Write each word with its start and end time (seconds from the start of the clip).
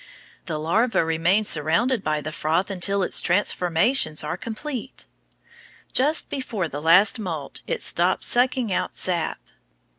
The 0.47 0.57
larva 0.59 1.05
remains 1.05 1.47
surrounded 1.47 2.03
by 2.03 2.21
the 2.21 2.31
froth 2.31 2.71
until 2.71 3.03
its 3.03 3.21
transformations 3.21 4.23
are 4.23 4.35
complete. 4.35 5.05
Just 5.93 6.27
before 6.27 6.67
the 6.67 6.81
last 6.81 7.19
moult 7.19 7.61
it 7.67 7.83
stops 7.83 8.27
sucking 8.27 8.73
out 8.73 8.95
sap. 8.95 9.37